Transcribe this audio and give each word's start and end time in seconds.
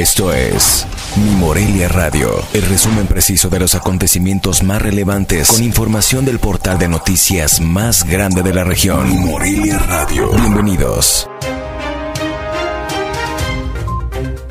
Esto 0.00 0.32
es 0.32 0.86
Mi 1.22 1.30
Morelia 1.32 1.86
Radio, 1.86 2.30
el 2.54 2.62
resumen 2.62 3.06
preciso 3.06 3.50
de 3.50 3.60
los 3.60 3.74
acontecimientos 3.74 4.62
más 4.62 4.80
relevantes 4.80 5.50
con 5.50 5.62
información 5.62 6.24
del 6.24 6.38
portal 6.38 6.78
de 6.78 6.88
noticias 6.88 7.60
más 7.60 8.08
grande 8.08 8.42
de 8.42 8.54
la 8.54 8.64
región. 8.64 9.06
Mi 9.10 9.30
Morelia 9.30 9.78
Radio. 9.78 10.30
Bienvenidos. 10.30 11.28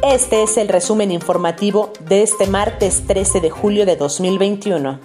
Este 0.04 0.44
es 0.44 0.56
el 0.58 0.68
resumen 0.68 1.12
informativo 1.12 1.94
de 2.08 2.22
este 2.22 2.46
martes 2.46 3.08
13 3.08 3.42
de 3.42 3.50
julio 3.50 3.88
de 3.88 3.96
2021. 3.96 5.00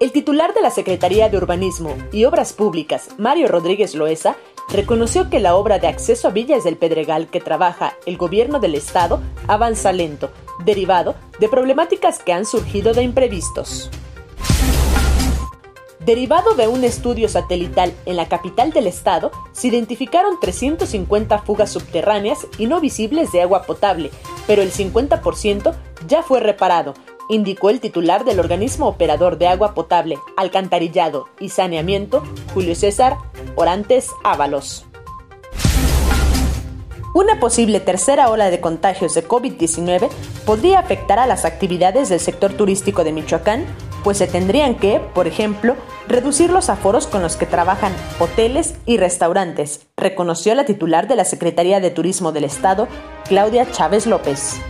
El 0.00 0.12
titular 0.12 0.52
de 0.52 0.60
la 0.60 0.70
Secretaría 0.70 1.30
de 1.30 1.38
Urbanismo 1.38 1.96
y 2.12 2.26
Obras 2.26 2.52
Públicas, 2.52 3.08
Mario 3.16 3.48
Rodríguez 3.48 3.94
Loesa, 3.94 4.36
reconoció 4.68 5.30
que 5.30 5.40
la 5.40 5.56
obra 5.56 5.78
de 5.78 5.88
acceso 5.88 6.28
a 6.28 6.30
Villas 6.30 6.64
del 6.64 6.76
Pedregal 6.76 7.28
que 7.28 7.40
trabaja 7.40 7.94
el 8.06 8.16
gobierno 8.16 8.60
del 8.60 8.74
estado 8.74 9.20
avanza 9.46 9.92
lento, 9.92 10.30
derivado 10.64 11.14
de 11.40 11.48
problemáticas 11.48 12.18
que 12.18 12.32
han 12.32 12.44
surgido 12.44 12.92
de 12.92 13.02
imprevistos. 13.02 13.90
Derivado 16.00 16.54
de 16.54 16.68
un 16.68 16.84
estudio 16.84 17.28
satelital 17.28 17.92
en 18.06 18.16
la 18.16 18.28
capital 18.28 18.70
del 18.70 18.86
estado, 18.86 19.30
se 19.52 19.68
identificaron 19.68 20.40
350 20.40 21.38
fugas 21.40 21.70
subterráneas 21.70 22.46
y 22.56 22.66
no 22.66 22.80
visibles 22.80 23.30
de 23.32 23.42
agua 23.42 23.64
potable, 23.64 24.10
pero 24.46 24.62
el 24.62 24.72
50% 24.72 25.74
ya 26.06 26.22
fue 26.22 26.40
reparado, 26.40 26.94
indicó 27.28 27.70
el 27.70 27.80
titular 27.80 28.24
del 28.24 28.40
organismo 28.40 28.88
operador 28.88 29.38
de 29.38 29.48
agua 29.48 29.74
potable, 29.74 30.18
alcantarillado 30.36 31.28
y 31.40 31.50
saneamiento, 31.50 32.22
Julio 32.54 32.74
César 32.74 33.16
Orantes 33.56 34.10
Ábalos. 34.24 34.84
Una 37.14 37.40
posible 37.40 37.80
tercera 37.80 38.30
ola 38.30 38.50
de 38.50 38.60
contagios 38.60 39.14
de 39.14 39.26
COVID-19 39.26 40.08
podría 40.44 40.78
afectar 40.78 41.18
a 41.18 41.26
las 41.26 41.44
actividades 41.44 42.08
del 42.08 42.20
sector 42.20 42.52
turístico 42.52 43.02
de 43.02 43.12
Michoacán, 43.12 43.64
pues 44.04 44.18
se 44.18 44.26
tendrían 44.26 44.76
que, 44.76 45.00
por 45.00 45.26
ejemplo, 45.26 45.74
reducir 46.06 46.50
los 46.50 46.70
aforos 46.70 47.06
con 47.06 47.22
los 47.22 47.36
que 47.36 47.46
trabajan 47.46 47.92
hoteles 48.20 48.76
y 48.86 48.98
restaurantes, 48.98 49.86
reconoció 49.96 50.54
la 50.54 50.64
titular 50.64 51.08
de 51.08 51.16
la 51.16 51.24
Secretaría 51.24 51.80
de 51.80 51.90
Turismo 51.90 52.30
del 52.30 52.44
Estado, 52.44 52.86
Claudia 53.26 53.68
Chávez 53.70 54.06
López. 54.06 54.60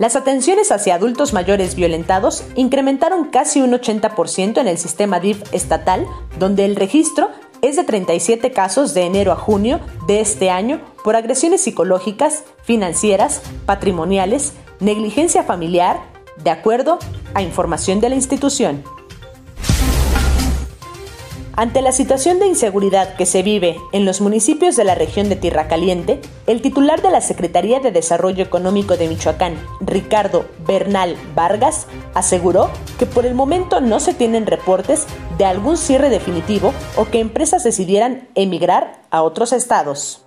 Las 0.00 0.16
atenciones 0.16 0.72
hacia 0.72 0.94
adultos 0.94 1.34
mayores 1.34 1.74
violentados 1.74 2.42
incrementaron 2.54 3.26
casi 3.26 3.60
un 3.60 3.72
80% 3.72 4.58
en 4.58 4.66
el 4.66 4.78
sistema 4.78 5.20
DIF 5.20 5.42
estatal, 5.52 6.06
donde 6.38 6.64
el 6.64 6.74
registro 6.74 7.28
es 7.60 7.76
de 7.76 7.84
37 7.84 8.50
casos 8.50 8.94
de 8.94 9.02
enero 9.02 9.30
a 9.30 9.36
junio 9.36 9.78
de 10.06 10.20
este 10.20 10.48
año 10.48 10.80
por 11.04 11.16
agresiones 11.16 11.60
psicológicas, 11.60 12.44
financieras, 12.62 13.42
patrimoniales, 13.66 14.54
negligencia 14.80 15.42
familiar, 15.42 16.00
de 16.42 16.48
acuerdo 16.48 16.98
a 17.34 17.42
información 17.42 18.00
de 18.00 18.08
la 18.08 18.14
institución. 18.14 18.82
Ante 21.60 21.82
la 21.82 21.92
situación 21.92 22.38
de 22.38 22.46
inseguridad 22.46 23.16
que 23.16 23.26
se 23.26 23.42
vive 23.42 23.76
en 23.92 24.06
los 24.06 24.22
municipios 24.22 24.76
de 24.76 24.84
la 24.84 24.94
región 24.94 25.28
de 25.28 25.36
Tierra 25.36 25.68
Caliente, 25.68 26.18
el 26.46 26.62
titular 26.62 27.02
de 27.02 27.10
la 27.10 27.20
Secretaría 27.20 27.80
de 27.80 27.92
Desarrollo 27.92 28.42
Económico 28.42 28.96
de 28.96 29.08
Michoacán, 29.08 29.56
Ricardo 29.82 30.46
Bernal 30.66 31.16
Vargas, 31.34 31.86
aseguró 32.14 32.70
que 32.98 33.04
por 33.04 33.26
el 33.26 33.34
momento 33.34 33.82
no 33.82 34.00
se 34.00 34.14
tienen 34.14 34.46
reportes 34.46 35.04
de 35.36 35.44
algún 35.44 35.76
cierre 35.76 36.08
definitivo 36.08 36.72
o 36.96 37.04
que 37.10 37.20
empresas 37.20 37.62
decidieran 37.62 38.26
emigrar 38.34 39.02
a 39.10 39.20
otros 39.20 39.52
estados. 39.52 40.24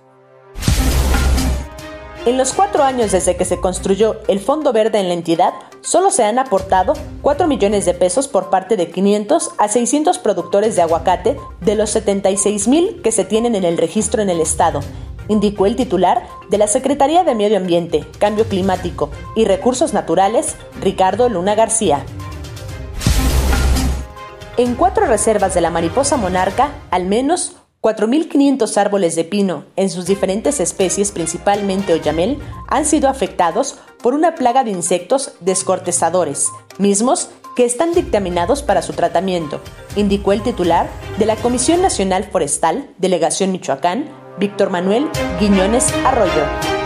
En 2.26 2.38
los 2.38 2.54
cuatro 2.54 2.82
años 2.82 3.12
desde 3.12 3.36
que 3.36 3.44
se 3.44 3.60
construyó 3.60 4.16
el 4.28 4.40
Fondo 4.40 4.72
Verde 4.72 4.98
en 4.98 5.08
la 5.08 5.14
entidad, 5.14 5.52
solo 5.82 6.10
se 6.10 6.24
han 6.24 6.38
aportado 6.38 6.94
4 7.20 7.46
millones 7.46 7.84
de 7.84 7.92
pesos 7.92 8.28
por 8.28 8.48
parte 8.48 8.78
de 8.78 8.90
500 8.90 9.50
a 9.58 9.68
600 9.68 10.16
productores 10.20 10.74
de 10.74 10.80
aguacate 10.80 11.36
de 11.60 11.74
los 11.74 11.90
76 11.90 12.66
mil 12.66 13.02
que 13.02 13.12
se 13.12 13.26
tienen 13.26 13.54
en 13.54 13.64
el 13.64 13.76
registro 13.76 14.22
en 14.22 14.30
el 14.30 14.40
estado, 14.40 14.80
indicó 15.28 15.66
el 15.66 15.76
titular 15.76 16.26
de 16.48 16.56
la 16.56 16.66
Secretaría 16.66 17.24
de 17.24 17.34
Medio 17.34 17.58
Ambiente, 17.58 18.06
Cambio 18.18 18.46
Climático 18.46 19.10
y 19.36 19.44
Recursos 19.44 19.92
Naturales, 19.92 20.56
Ricardo 20.80 21.28
Luna 21.28 21.54
García. 21.54 22.06
En 24.56 24.76
cuatro 24.76 25.04
reservas 25.04 25.52
de 25.52 25.60
la 25.60 25.68
mariposa 25.68 26.16
monarca, 26.16 26.70
al 26.90 27.04
menos 27.04 27.56
4.500 27.84 28.78
árboles 28.78 29.14
de 29.14 29.24
pino, 29.24 29.66
en 29.76 29.90
sus 29.90 30.06
diferentes 30.06 30.58
especies, 30.58 31.12
principalmente 31.12 31.92
oyamel, 31.92 32.38
han 32.66 32.86
sido 32.86 33.10
afectados 33.10 33.76
por 34.02 34.14
una 34.14 34.36
plaga 34.36 34.64
de 34.64 34.70
insectos 34.70 35.32
descortezadores, 35.40 36.48
mismos 36.78 37.28
que 37.54 37.66
están 37.66 37.92
dictaminados 37.92 38.62
para 38.62 38.80
su 38.80 38.94
tratamiento, 38.94 39.60
indicó 39.96 40.32
el 40.32 40.42
titular 40.42 40.88
de 41.18 41.26
la 41.26 41.36
Comisión 41.36 41.82
Nacional 41.82 42.24
Forestal, 42.24 42.88
Delegación 42.96 43.52
Michoacán, 43.52 44.08
Víctor 44.38 44.70
Manuel 44.70 45.10
Guiñones 45.38 45.92
Arroyo. 46.06 46.83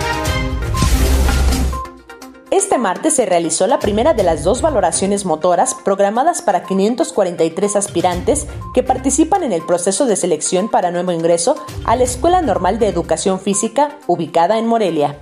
Este 2.50 2.78
martes 2.78 3.14
se 3.14 3.26
realizó 3.26 3.66
la 3.66 3.78
primera 3.78 4.14
de 4.14 4.22
las 4.22 4.42
dos 4.42 4.62
valoraciones 4.62 5.26
motoras 5.26 5.75
programadas 5.75 6.41
para 6.41 6.62
543 6.62 7.76
aspirantes 7.76 8.47
que 8.72 8.82
participan 8.82 9.42
en 9.42 9.53
el 9.53 9.60
proceso 9.62 10.06
de 10.06 10.16
selección 10.16 10.70
para 10.70 10.91
nuevo 10.91 11.12
ingreso 11.12 11.56
a 11.84 11.94
la 11.94 12.04
Escuela 12.04 12.41
Normal 12.41 12.78
de 12.78 12.88
Educación 12.88 13.38
Física 13.38 13.98
ubicada 14.06 14.59
en 14.59 14.66
Morelia. 14.66 15.19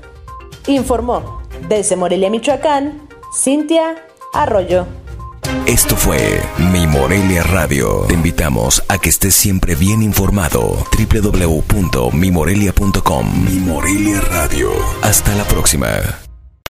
Informó 0.69 1.42
desde 1.69 1.97
Morelia, 1.97 2.31
Michoacán, 2.31 3.09
Cintia 3.34 3.97
Arroyo. 4.32 4.87
Esto 5.66 5.97
fue 5.97 6.41
Mi 6.72 6.87
Morelia 6.87 7.43
Radio. 7.43 8.04
Te 8.06 8.14
invitamos 8.14 8.84
a 8.88 8.98
que 8.98 9.08
estés 9.08 9.34
siempre 9.34 9.75
bien 9.75 10.00
informado. 10.03 10.76
www.mimorelia.com 10.97 13.44
Mi 13.44 13.58
Morelia 13.58 14.20
Radio. 14.20 14.70
Hasta 15.03 15.34
la 15.34 15.43
próxima. 15.44 16.25